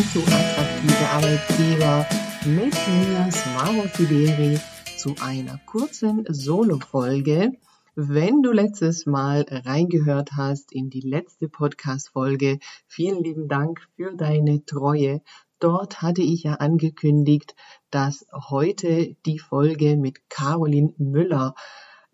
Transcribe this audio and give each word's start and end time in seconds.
zu 0.00 0.20
Attraktive 0.20 1.08
Arbeitgeber 1.12 2.06
mit 2.46 2.72
mir, 2.72 3.30
Smaro 3.30 3.86
Fideri, 3.88 4.58
zu 4.96 5.14
einer 5.20 5.60
kurzen 5.66 6.24
Solo-Folge. 6.26 7.52
Wenn 7.96 8.42
du 8.42 8.50
letztes 8.50 9.04
Mal 9.04 9.44
reingehört 9.50 10.30
hast 10.32 10.72
in 10.72 10.88
die 10.88 11.02
letzte 11.02 11.48
Podcast-Folge, 11.48 12.60
vielen 12.86 13.22
lieben 13.22 13.46
Dank 13.46 13.86
für 13.96 14.16
deine 14.16 14.64
Treue. 14.64 15.20
Dort 15.58 16.00
hatte 16.00 16.22
ich 16.22 16.44
ja 16.44 16.54
angekündigt, 16.54 17.54
dass 17.90 18.26
heute 18.32 19.16
die 19.26 19.38
Folge 19.38 19.96
mit 19.96 20.30
Caroline 20.30 20.94
Müller 20.96 21.54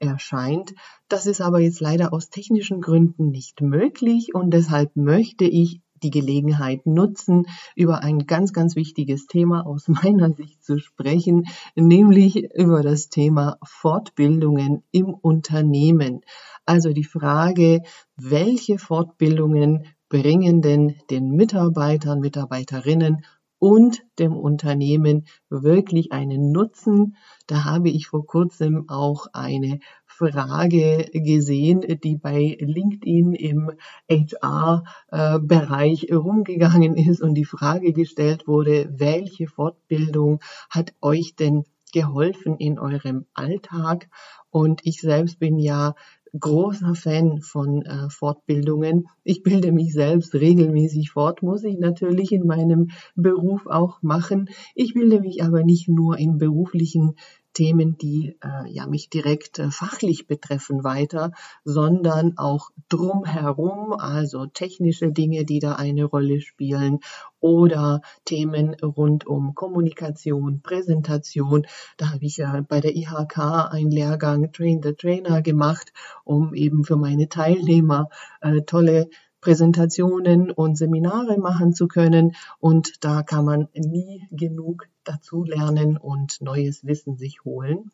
erscheint. 0.01 0.75
Das 1.09 1.27
ist 1.27 1.41
aber 1.41 1.61
jetzt 1.61 1.81
leider 1.81 2.13
aus 2.13 2.31
technischen 2.31 2.81
Gründen 2.81 3.31
nicht 3.31 3.61
möglich 3.61 4.35
und 4.35 4.51
deshalb 4.51 4.97
möchte 4.97 5.45
ich 5.45 5.81
die 6.03 6.11
Gelegenheit 6.11 6.87
nutzen, 6.87 7.47
über 7.75 8.03
ein 8.03 8.27
ganz, 8.27 8.53
ganz 8.53 8.77
wichtiges 8.77 9.27
Thema 9.27 9.67
aus 9.67 9.89
meiner 10.03 10.33
Sicht 10.33 10.65
zu 10.65 10.79
sprechen, 10.79 11.45
nämlich 11.75 12.37
über 12.55 12.83
das 12.83 13.09
Thema 13.09 13.59
Fortbildungen 13.65 14.83
im 14.91 15.13
Unternehmen. 15.13 16.21
Also 16.65 16.93
die 16.93 17.05
Frage, 17.05 17.83
welche 18.17 18.79
Fortbildungen 18.79 19.87
bringen 20.09 20.63
denn 20.63 20.97
den 21.11 21.31
Mitarbeitern, 21.31 22.21
Mitarbeiterinnen 22.21 23.25
und 23.59 24.03
dem 24.19 24.37
Unternehmen 24.37 25.27
wirklich 25.49 26.13
einen 26.13 26.53
Nutzen. 26.53 27.17
Da 27.47 27.65
habe 27.65 27.89
ich 27.89 28.09
vor 28.09 28.27
kurzem 28.27 28.89
auch 28.89 29.27
eine 29.33 29.81
Frage 30.17 31.11
gesehen, 31.13 31.83
die 32.03 32.17
bei 32.17 32.57
LinkedIn 32.59 33.35
im 33.35 33.71
HR-Bereich 34.11 36.11
rumgegangen 36.11 36.95
ist 36.97 37.21
und 37.21 37.35
die 37.35 37.45
Frage 37.45 37.93
gestellt 37.93 38.47
wurde, 38.47 38.89
welche 38.97 39.47
Fortbildung 39.47 40.41
hat 40.71 40.95
euch 41.03 41.37
denn 41.37 41.65
geholfen 41.93 42.57
in 42.57 42.79
eurem 42.79 43.27
Alltag? 43.35 44.09
Und 44.51 44.81
ich 44.85 45.03
selbst 45.03 45.39
bin 45.39 45.59
ja 45.59 45.95
großer 46.39 46.95
Fan 46.95 47.41
von 47.41 47.83
äh, 47.83 48.11
Fortbildungen. 48.11 49.09
Ich 49.25 49.43
bilde 49.43 49.73
mich 49.73 49.93
selbst 49.93 50.35
regelmäßig 50.35 51.11
fort, 51.11 51.43
muss 51.43 51.65
ich 51.65 51.79
natürlich 51.79 52.33
in 52.33 52.47
meinem 52.47 52.91
Beruf 53.15 53.67
auch 53.67 54.03
machen. 54.03 54.49
Ich 54.75 54.95
bilde 54.95 55.21
mich 55.21 55.43
aber 55.43 55.63
nicht 55.63 55.89
nur 55.89 56.19
in 56.19 56.39
beruflichen 56.39 57.17
Themen, 57.57 57.97
die 57.97 58.37
äh, 58.45 58.71
ja 58.71 58.87
mich 58.87 59.09
direkt 59.09 59.59
äh, 59.59 59.71
fachlich 59.71 60.27
betreffen, 60.27 60.85
weiter, 60.85 61.33
sondern 61.65 62.37
auch 62.37 62.69
drumherum, 62.91 63.95
also 63.95 64.45
technische 64.45 65.11
Dinge, 65.11 65.47
die 65.47 65.59
da 65.59 65.77
eine 65.77 66.05
Rolle 66.05 66.43
spielen 66.43 67.01
oder 67.41 68.03
Themen 68.27 68.75
rund 68.83 69.27
um 69.27 69.55
Kommunikation, 69.55 70.61
Präsentation. 70.61 71.67
Da 71.97 72.13
habe 72.13 72.27
ich 72.27 72.37
ja 72.37 72.61
bei 72.69 72.83
der 72.83 72.95
IHK 72.95 73.39
einen 73.71 73.91
Lehrgang 73.91 74.53
Train 74.53 74.83
the 74.83 74.93
Trainer 74.93 75.41
gemacht, 75.41 75.95
um 76.25 76.53
eben 76.53 76.85
für 76.85 76.97
meine 76.97 77.31
Teilnehmer 77.31 78.11
äh, 78.43 78.61
tolle 78.63 79.09
Präsentationen 79.47 80.51
und 80.51 80.77
Seminare 80.77 81.39
machen 81.39 81.73
zu 81.73 81.87
können. 81.87 82.35
Und 82.59 83.05
da 83.05 83.23
kann 83.23 83.45
man 83.45 83.69
nie 83.75 84.27
genug 84.33 84.89
dazu 85.05 85.45
lernen 85.45 85.97
und 85.97 86.41
neues 86.41 86.85
Wissen 86.85 87.17
sich 87.17 87.45
holen. 87.45 87.93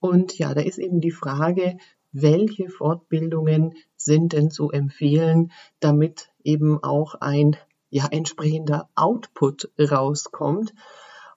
Und 0.00 0.36
ja, 0.38 0.54
da 0.54 0.60
ist 0.60 0.78
eben 0.78 1.00
die 1.00 1.12
Frage, 1.12 1.78
welche 2.10 2.68
Fortbildungen 2.68 3.74
sind 3.94 4.32
denn 4.32 4.50
zu 4.50 4.72
empfehlen, 4.72 5.52
damit 5.78 6.32
eben 6.42 6.82
auch 6.82 7.14
ein 7.14 7.54
ja, 7.90 8.08
entsprechender 8.10 8.88
Output 8.96 9.70
rauskommt. 9.78 10.74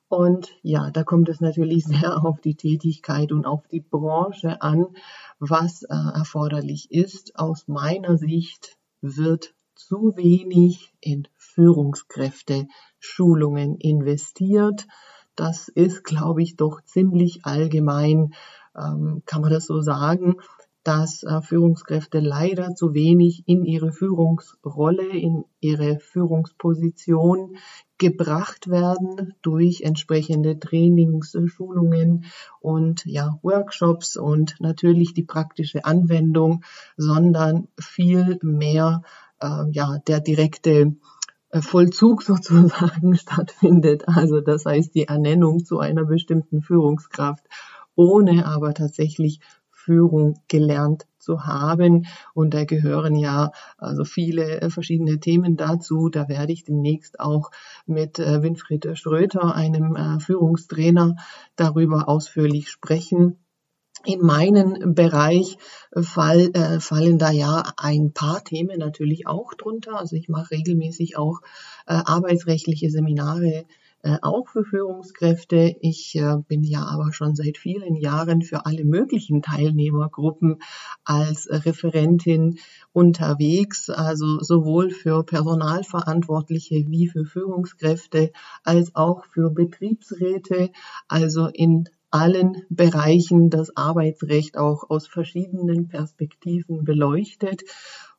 Und 0.07 0.49
ja, 0.63 0.89
da 0.89 1.03
kommt 1.03 1.29
es 1.29 1.39
natürlich 1.39 1.85
sehr 1.85 2.25
auf 2.25 2.41
die 2.41 2.55
Tätigkeit 2.55 3.31
und 3.31 3.45
auf 3.45 3.67
die 3.67 3.81
Branche 3.81 4.59
an, 4.63 4.87
was 5.37 5.83
äh, 5.83 5.93
erforderlich 5.93 6.91
ist. 6.91 7.37
Aus 7.37 7.67
meiner 7.67 8.17
Sicht 8.17 8.79
wird 9.01 9.53
zu 9.75 10.13
wenig 10.15 10.93
in 11.01 11.27
Führungskräfte 11.37 12.67
Schulungen 12.99 13.75
investiert. 13.77 14.87
Das 15.35 15.67
ist, 15.69 16.03
glaube 16.03 16.43
ich, 16.43 16.55
doch 16.55 16.81
ziemlich 16.83 17.45
allgemein, 17.45 18.33
ähm, 18.77 19.23
kann 19.25 19.41
man 19.41 19.51
das 19.51 19.65
so 19.65 19.81
sagen 19.81 20.35
dass 20.83 21.23
äh, 21.23 21.41
Führungskräfte 21.41 22.19
leider 22.19 22.73
zu 22.73 22.93
wenig 22.93 23.43
in 23.45 23.65
ihre 23.65 23.91
Führungsrolle, 23.91 25.07
in 25.07 25.45
ihre 25.59 25.99
Führungsposition 25.99 27.57
gebracht 27.99 28.67
werden 28.69 29.35
durch 29.43 29.81
entsprechende 29.81 30.59
Trainings, 30.59 31.37
Schulungen 31.45 32.25
und 32.59 33.05
ja, 33.05 33.37
Workshops 33.43 34.17
und 34.17 34.55
natürlich 34.59 35.13
die 35.13 35.23
praktische 35.23 35.85
Anwendung, 35.85 36.63
sondern 36.97 37.67
viel 37.79 38.39
mehr 38.41 39.03
äh, 39.39 39.69
ja, 39.71 39.99
der 40.07 40.19
direkte 40.19 40.95
äh, 41.51 41.61
Vollzug 41.61 42.23
sozusagen 42.23 43.15
stattfindet. 43.15 44.07
Also 44.07 44.41
das 44.41 44.65
heißt 44.65 44.95
die 44.95 45.07
Ernennung 45.07 45.63
zu 45.63 45.77
einer 45.77 46.05
bestimmten 46.05 46.63
Führungskraft, 46.63 47.45
ohne 47.95 48.47
aber 48.47 48.73
tatsächlich 48.73 49.41
Führung 49.81 50.39
gelernt 50.47 51.07
zu 51.17 51.45
haben. 51.45 52.05
Und 52.33 52.53
da 52.53 52.65
gehören 52.65 53.15
ja 53.15 53.51
also 53.77 54.03
viele 54.03 54.61
äh, 54.61 54.69
verschiedene 54.69 55.19
Themen 55.19 55.57
dazu. 55.57 56.09
Da 56.09 56.27
werde 56.27 56.53
ich 56.53 56.63
demnächst 56.63 57.19
auch 57.19 57.51
mit 57.85 58.19
äh, 58.19 58.41
Winfried 58.41 58.97
Schröter, 58.97 59.55
einem 59.55 59.95
äh, 59.95 60.19
Führungstrainer, 60.19 61.15
darüber 61.55 62.07
ausführlich 62.09 62.69
sprechen. 62.69 63.37
In 64.03 64.21
meinen 64.21 64.95
Bereich 64.95 65.57
fall, 65.95 66.49
äh, 66.53 66.79
fallen 66.79 67.19
da 67.19 67.29
ja 67.29 67.63
ein 67.77 68.13
paar 68.13 68.43
Themen 68.43 68.79
natürlich 68.79 69.27
auch 69.27 69.53
drunter. 69.53 69.99
Also 69.99 70.15
ich 70.15 70.27
mache 70.27 70.51
regelmäßig 70.51 71.17
auch 71.17 71.41
äh, 71.85 71.93
arbeitsrechtliche 71.93 72.89
Seminare 72.89 73.65
äh, 74.03 74.17
auch 74.21 74.47
für 74.47 74.63
Führungskräfte. 74.63 75.75
Ich 75.81 76.15
äh, 76.15 76.37
bin 76.47 76.63
ja 76.63 76.85
aber 76.85 77.13
schon 77.13 77.35
seit 77.35 77.57
vielen 77.57 77.95
Jahren 77.95 78.41
für 78.41 78.65
alle 78.65 78.83
möglichen 78.83 79.41
Teilnehmergruppen 79.41 80.57
als 81.03 81.47
Referentin 81.49 82.57
unterwegs, 82.93 83.89
also 83.89 84.39
sowohl 84.39 84.89
für 84.89 85.23
Personalverantwortliche 85.23 86.85
wie 86.87 87.07
für 87.07 87.25
Führungskräfte 87.25 88.31
als 88.63 88.95
auch 88.95 89.25
für 89.25 89.49
Betriebsräte, 89.49 90.71
also 91.07 91.47
in 91.47 91.87
allen 92.09 92.63
Bereichen 92.69 93.49
das 93.49 93.75
Arbeitsrecht 93.77 94.57
auch 94.57 94.89
aus 94.89 95.07
verschiedenen 95.07 95.87
Perspektiven 95.87 96.83
beleuchtet. 96.83 97.63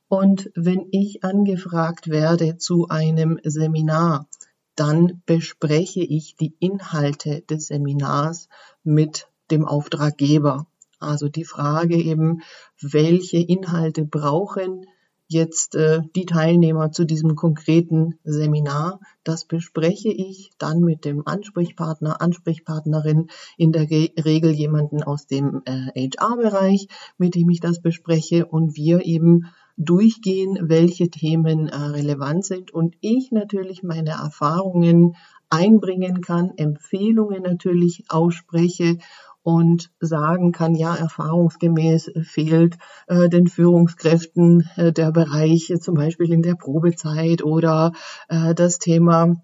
Und 0.09 0.51
wenn 0.55 0.89
ich 0.91 1.25
angefragt 1.25 2.09
werde 2.09 2.57
zu 2.57 2.89
einem 2.89 3.39
Seminar, 3.45 4.29
dann 4.75 5.23
bespreche 5.27 6.01
ich 6.01 6.37
die 6.37 6.55
Inhalte 6.59 7.43
des 7.43 7.67
Seminars 7.69 8.49
mit 8.83 9.29
dem 9.51 9.67
Auftraggeber. 9.67 10.67
Also 10.99 11.29
die 11.29 11.45
Frage 11.45 11.97
eben, 11.97 12.43
welche 12.81 13.39
Inhalte 13.39 14.05
brauchen 14.05 14.87
jetzt 15.33 15.75
äh, 15.75 16.01
die 16.15 16.27
Teilnehmer 16.27 16.93
zu 16.93 17.05
diesem 17.05 17.35
konkreten 17.35 18.19
Seminar. 18.23 19.01
Das 19.25 19.45
bespreche 19.45 20.11
ich 20.11 20.53
dann 20.59 20.81
mit 20.81 21.05
dem 21.05 21.27
Ansprechpartner, 21.27 22.21
Ansprechpartnerin, 22.21 23.29
in 23.57 23.73
der 23.73 23.91
Re 23.91 24.11
Regel 24.25 24.53
jemanden 24.53 25.03
aus 25.03 25.27
dem 25.27 25.63
äh, 25.65 26.09
HR-Bereich, 26.09 26.89
mit 27.19 27.35
dem 27.35 27.51
ich 27.51 27.61
das 27.61 27.81
bespreche 27.81 28.47
und 28.47 28.77
wir 28.77 29.05
eben 29.05 29.47
durchgehen, 29.77 30.59
welche 30.61 31.09
Themen 31.09 31.69
äh, 31.69 31.77
relevant 31.77 32.45
sind 32.45 32.73
und 32.73 32.95
ich 33.01 33.33
natürlich 33.33 33.83
meine 33.83 34.11
Erfahrungen 34.11 35.17
einbringen 35.51 36.21
kann, 36.21 36.53
Empfehlungen 36.57 37.43
natürlich 37.43 38.05
ausspreche 38.09 38.99
und 39.43 39.91
sagen 40.01 40.53
kann, 40.53 40.75
ja, 40.75 40.95
erfahrungsgemäß 40.95 42.13
fehlt 42.23 42.79
äh, 43.09 43.29
den 43.29 43.49
Führungskräften 43.49 44.69
äh, 44.77 44.93
der 44.93 45.11
Bereich 45.11 45.73
zum 45.81 45.95
Beispiel 45.95 46.33
in 46.33 46.43
der 46.43 46.55
Probezeit 46.55 47.43
oder 47.43 47.93
äh, 48.29 48.55
das 48.55 48.79
Thema 48.79 49.43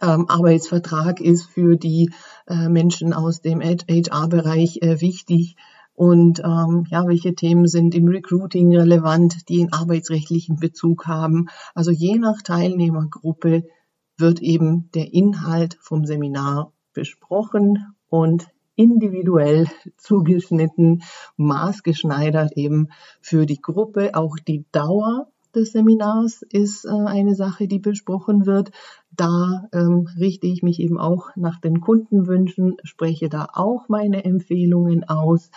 ähm, 0.00 0.26
Arbeitsvertrag 0.28 1.20
ist 1.20 1.46
für 1.46 1.76
die 1.76 2.12
äh, 2.46 2.68
Menschen 2.68 3.12
aus 3.12 3.40
dem 3.40 3.60
HR-Bereich 3.60 4.82
äh, 4.82 5.00
wichtig 5.00 5.56
und 5.98 6.38
ähm, 6.44 6.86
ja, 6.90 7.08
welche 7.08 7.34
Themen 7.34 7.66
sind 7.66 7.92
im 7.92 8.06
Recruiting 8.06 8.72
relevant, 8.76 9.48
die 9.48 9.62
einen 9.62 9.72
arbeitsrechtlichen 9.72 10.54
Bezug 10.54 11.08
haben. 11.08 11.48
Also 11.74 11.90
je 11.90 12.18
nach 12.18 12.40
Teilnehmergruppe 12.40 13.64
wird 14.16 14.40
eben 14.40 14.90
der 14.94 15.12
Inhalt 15.12 15.76
vom 15.80 16.06
Seminar 16.06 16.72
besprochen 16.92 17.96
und 18.08 18.46
individuell 18.76 19.66
zugeschnitten, 19.96 21.02
maßgeschneidert 21.36 22.56
eben 22.56 22.90
für 23.20 23.44
die 23.44 23.60
Gruppe. 23.60 24.14
Auch 24.14 24.36
die 24.38 24.66
Dauer 24.70 25.26
des 25.54 25.72
Seminars 25.72 26.42
ist 26.42 26.84
äh, 26.84 26.90
eine 26.90 27.34
Sache, 27.34 27.66
die 27.66 27.78
besprochen 27.78 28.46
wird. 28.46 28.70
da 29.10 29.66
ähm, 29.72 30.08
richte 30.18 30.46
ich 30.46 30.62
mich 30.62 30.78
eben 30.78 30.98
auch 30.98 31.30
nach 31.34 31.60
den 31.60 31.80
Kundenwünschen, 31.80 32.76
spreche 32.84 33.28
da 33.28 33.48
auch 33.52 33.88
meine 33.88 34.24
Empfehlungen 34.24 35.08
aus, 35.08 35.50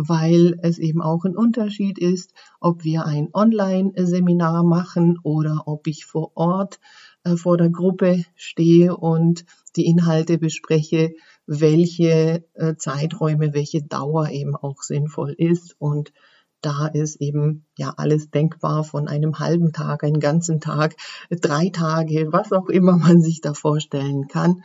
weil 0.00 0.56
es 0.62 0.78
eben 0.78 1.02
auch 1.02 1.24
ein 1.24 1.36
Unterschied 1.36 1.98
ist, 1.98 2.32
ob 2.60 2.84
wir 2.84 3.04
ein 3.04 3.30
Online-Seminar 3.32 4.62
machen 4.62 5.18
oder 5.24 5.64
ob 5.66 5.88
ich 5.88 6.04
vor 6.04 6.30
Ort 6.36 6.78
äh, 7.24 7.36
vor 7.36 7.56
der 7.56 7.70
Gruppe 7.70 8.24
stehe 8.36 8.96
und 8.96 9.44
die 9.74 9.86
Inhalte 9.86 10.38
bespreche, 10.38 11.14
welche 11.46 12.44
äh, 12.54 12.76
Zeiträume, 12.76 13.54
welche 13.54 13.82
Dauer 13.82 14.28
eben 14.28 14.54
auch 14.54 14.82
sinnvoll 14.82 15.34
ist 15.36 15.74
und 15.80 16.12
da 16.60 16.86
ist 16.86 17.20
eben 17.20 17.66
ja 17.76 17.94
alles 17.96 18.30
denkbar 18.30 18.84
von 18.84 19.08
einem 19.08 19.40
halben 19.40 19.72
Tag, 19.72 20.04
einen 20.04 20.20
ganzen 20.20 20.60
Tag, 20.60 20.94
drei 21.28 21.70
Tage, 21.70 22.28
was 22.30 22.52
auch 22.52 22.68
immer 22.68 22.96
man 22.96 23.20
sich 23.20 23.40
da 23.40 23.52
vorstellen 23.52 24.28
kann. 24.28 24.62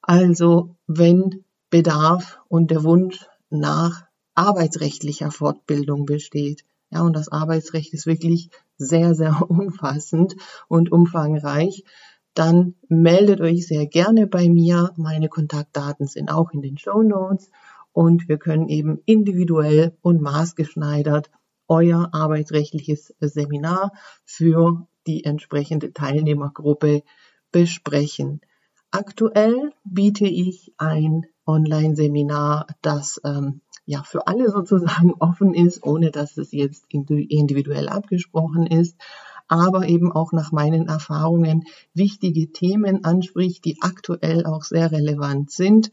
Also 0.00 0.76
wenn 0.86 1.44
Bedarf 1.68 2.40
und 2.48 2.70
der 2.70 2.82
Wunsch 2.84 3.26
nach 3.50 4.09
arbeitsrechtlicher 4.40 5.30
Fortbildung 5.30 6.06
besteht. 6.06 6.64
Ja, 6.90 7.02
und 7.02 7.14
das 7.14 7.28
Arbeitsrecht 7.28 7.92
ist 7.92 8.06
wirklich 8.06 8.50
sehr, 8.78 9.14
sehr 9.14 9.42
umfassend 9.48 10.34
und 10.66 10.90
umfangreich. 10.90 11.84
Dann 12.34 12.74
meldet 12.88 13.40
euch 13.40 13.66
sehr 13.66 13.86
gerne 13.86 14.26
bei 14.26 14.48
mir. 14.48 14.92
Meine 14.96 15.28
Kontaktdaten 15.28 16.06
sind 16.06 16.30
auch 16.30 16.52
in 16.52 16.62
den 16.62 16.78
Show 16.78 17.02
Notes 17.02 17.50
und 17.92 18.28
wir 18.28 18.38
können 18.38 18.68
eben 18.68 19.00
individuell 19.04 19.96
und 20.00 20.22
maßgeschneidert 20.22 21.30
euer 21.68 22.08
arbeitsrechtliches 22.12 23.14
Seminar 23.20 23.92
für 24.24 24.88
die 25.06 25.24
entsprechende 25.24 25.92
Teilnehmergruppe 25.92 27.02
besprechen. 27.52 28.40
Aktuell 28.90 29.72
biete 29.84 30.26
ich 30.26 30.72
ein 30.78 31.26
Online-Seminar, 31.46 32.66
das 32.82 33.20
ähm, 33.24 33.60
ja 33.90 34.02
für 34.02 34.26
alle 34.26 34.50
sozusagen 34.50 35.12
offen 35.18 35.54
ist, 35.54 35.84
ohne 35.84 36.10
dass 36.10 36.36
es 36.36 36.52
jetzt 36.52 36.84
individuell 36.88 37.88
abgesprochen 37.88 38.66
ist, 38.66 38.96
aber 39.48 39.88
eben 39.88 40.12
auch 40.12 40.32
nach 40.32 40.52
meinen 40.52 40.88
Erfahrungen 40.88 41.64
wichtige 41.92 42.52
Themen 42.52 43.04
anspricht, 43.04 43.64
die 43.64 43.78
aktuell 43.80 44.46
auch 44.46 44.62
sehr 44.62 44.92
relevant 44.92 45.50
sind 45.50 45.90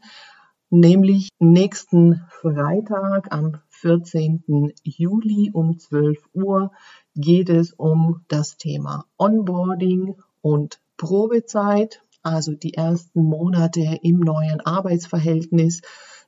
nämlich 0.70 1.30
nächsten 1.38 2.22
Freitag 2.28 3.32
am 3.32 3.60
14. 3.68 4.72
Juli 4.82 5.50
um 5.52 5.78
12 5.78 6.18
Uhr 6.34 6.72
geht 7.14 7.48
es 7.48 7.72
um 7.72 8.24
das 8.28 8.56
Thema 8.56 9.06
Onboarding 9.16 10.16
und 10.42 10.80
Probezeit, 10.96 12.02
also 12.22 12.52
die 12.52 12.74
ersten 12.74 13.22
Monate 13.22 13.98
im 14.02 14.20
neuen 14.20 14.60
Arbeitsverhältnis. 14.60 15.80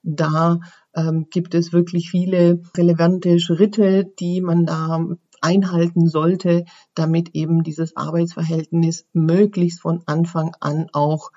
Da 0.03 0.61
ähm, 0.95 1.27
gibt 1.31 1.55
es 1.55 1.73
wirklich 1.73 2.11
viele 2.11 2.63
relevante 2.77 3.39
Schritte, 3.39 4.05
die 4.19 4.41
man 4.41 4.67
da 4.67 5.05
einhalten 5.41 6.09
sollte, 6.09 6.65
damit 6.95 7.35
eben 7.35 7.63
dieses 7.63 7.97
Arbeitsverhältnis 7.97 9.07
möglichst 9.13 9.81
von 9.81 10.03
Anfang 10.07 10.55
an 10.61 10.89
auch 10.93 11.31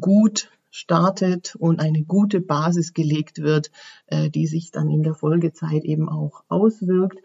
gut 0.00 0.50
startet 0.70 1.56
und 1.56 1.80
eine 1.80 2.04
gute 2.04 2.40
Basis 2.40 2.92
gelegt 2.92 3.38
wird, 3.42 3.70
äh, 4.06 4.30
die 4.30 4.46
sich 4.46 4.70
dann 4.70 4.90
in 4.90 5.02
der 5.02 5.14
Folgezeit 5.14 5.84
eben 5.84 6.08
auch 6.08 6.44
auswirkt. 6.48 7.18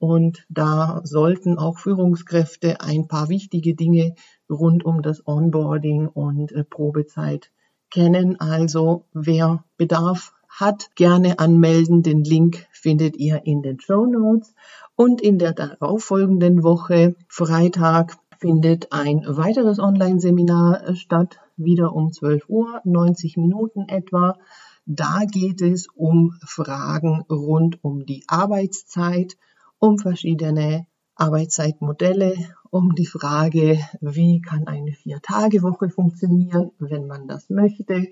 Und 0.00 0.46
da 0.48 1.00
sollten 1.04 1.58
auch 1.58 1.78
Führungskräfte 1.78 2.80
ein 2.80 3.08
paar 3.08 3.28
wichtige 3.28 3.74
Dinge 3.74 4.14
rund 4.48 4.84
um 4.84 5.02
das 5.02 5.26
Onboarding 5.26 6.08
und 6.08 6.52
äh, 6.52 6.64
Probezeit 6.64 7.50
kennen. 7.90 8.38
Also 8.38 9.06
wer 9.12 9.64
Bedarf 9.76 10.34
hat, 10.48 10.90
gerne 10.94 11.38
anmelden. 11.38 12.02
Den 12.02 12.24
Link 12.24 12.66
findet 12.72 13.16
ihr 13.16 13.42
in 13.44 13.62
den 13.62 13.80
Show 13.80 14.06
Notes. 14.06 14.54
Und 14.96 15.20
in 15.20 15.38
der 15.38 15.52
darauffolgenden 15.52 16.62
Woche, 16.62 17.14
Freitag, 17.28 18.16
findet 18.38 18.92
ein 18.92 19.22
weiteres 19.26 19.78
Online-Seminar 19.78 20.88
äh, 20.88 20.94
statt, 20.96 21.38
wieder 21.56 21.92
um 21.94 22.12
12 22.12 22.48
Uhr, 22.48 22.80
90 22.84 23.36
Minuten 23.36 23.88
etwa. 23.88 24.38
Da 24.86 25.24
geht 25.30 25.60
es 25.60 25.88
um 25.94 26.34
Fragen 26.44 27.24
rund 27.28 27.82
um 27.82 28.06
die 28.06 28.24
Arbeitszeit, 28.28 29.36
um 29.78 29.98
verschiedene 29.98 30.86
Arbeitszeitmodelle, 31.16 32.34
um 32.70 32.94
die 32.94 33.06
Frage, 33.06 33.78
wie 34.00 34.40
kann 34.40 34.66
eine 34.66 34.92
Vier-Tage-Woche 34.92 35.90
funktionieren, 35.90 36.70
wenn 36.78 37.06
man 37.06 37.28
das 37.28 37.50
möchte, 37.50 38.08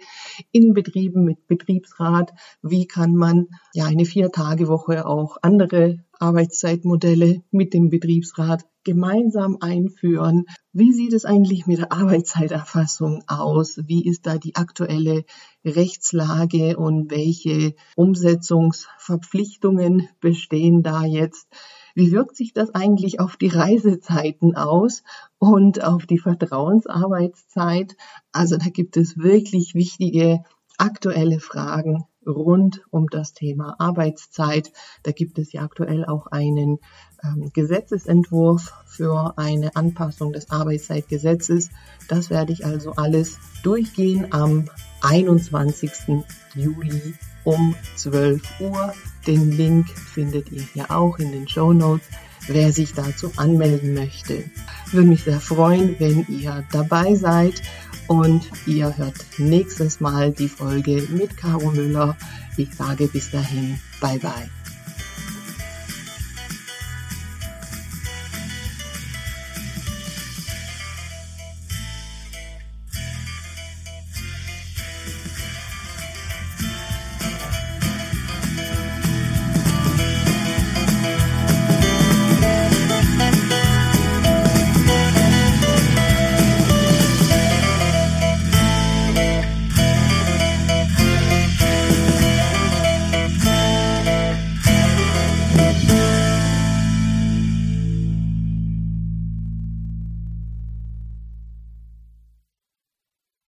in 0.52 0.74
Betrieben 0.74 1.24
mit 1.24 1.46
Betriebsrat, 1.46 2.32
wie 2.62 2.86
kann 2.86 3.14
man 3.14 3.48
ja 3.74 3.86
eine 3.86 4.04
Vier-Tage-Woche 4.04 5.06
auch 5.06 5.38
andere 5.42 6.04
Arbeitszeitmodelle 6.18 7.42
mit 7.50 7.74
dem 7.74 7.90
Betriebsrat 7.90 8.64
gemeinsam 8.84 9.58
einführen. 9.60 10.46
Wie 10.72 10.92
sieht 10.92 11.12
es 11.12 11.24
eigentlich 11.24 11.66
mit 11.66 11.78
der 11.78 11.90
Arbeitszeiterfassung 11.92 13.24
aus? 13.26 13.80
Wie 13.86 14.06
ist 14.06 14.26
da 14.26 14.38
die 14.38 14.54
aktuelle 14.54 15.24
Rechtslage 15.64 16.76
und 16.76 17.10
welche 17.10 17.74
Umsetzungsverpflichtungen 17.96 20.08
bestehen 20.20 20.84
da 20.84 21.04
jetzt? 21.04 21.48
Wie 21.96 22.12
wirkt 22.12 22.36
sich 22.36 22.52
das 22.52 22.74
eigentlich 22.74 23.20
auf 23.20 23.38
die 23.38 23.48
Reisezeiten 23.48 24.54
aus 24.54 25.02
und 25.38 25.82
auf 25.82 26.04
die 26.04 26.18
Vertrauensarbeitszeit? 26.18 27.96
Also 28.32 28.58
da 28.58 28.66
gibt 28.66 28.98
es 28.98 29.16
wirklich 29.16 29.74
wichtige 29.74 30.42
aktuelle 30.76 31.40
Fragen 31.40 32.04
rund 32.26 32.82
um 32.90 33.06
das 33.06 33.32
Thema 33.32 33.76
Arbeitszeit. 33.78 34.72
Da 35.04 35.12
gibt 35.12 35.38
es 35.38 35.54
ja 35.54 35.62
aktuell 35.62 36.04
auch 36.04 36.26
einen 36.26 36.80
ähm, 37.24 37.50
Gesetzesentwurf 37.54 38.74
für 38.84 39.38
eine 39.38 39.74
Anpassung 39.74 40.34
des 40.34 40.50
Arbeitszeitgesetzes. 40.50 41.70
Das 42.08 42.28
werde 42.28 42.52
ich 42.52 42.66
also 42.66 42.92
alles 42.92 43.38
durchgehen 43.62 44.34
am 44.34 44.66
21. 45.06 46.24
Juli 46.54 47.14
um 47.44 47.74
12 47.96 48.42
Uhr. 48.60 48.92
Den 49.26 49.52
Link 49.52 49.88
findet 49.88 50.50
ihr 50.52 50.62
hier 50.74 50.90
auch 50.90 51.18
in 51.18 51.32
den 51.32 51.48
Show 51.48 51.72
Notes, 51.72 52.06
wer 52.48 52.72
sich 52.72 52.92
dazu 52.92 53.32
anmelden 53.36 53.94
möchte. 53.94 54.44
Würde 54.90 55.08
mich 55.08 55.24
sehr 55.24 55.40
freuen, 55.40 55.96
wenn 55.98 56.26
ihr 56.28 56.64
dabei 56.70 57.14
seid 57.14 57.62
und 58.08 58.50
ihr 58.66 58.96
hört 58.96 59.24
nächstes 59.38 60.00
Mal 60.00 60.32
die 60.32 60.48
Folge 60.48 61.06
mit 61.10 61.36
Caro 61.36 61.70
Müller. 61.70 62.16
Ich 62.56 62.74
sage 62.74 63.08
bis 63.08 63.30
dahin, 63.30 63.78
bye 64.00 64.18
bye. 64.18 64.55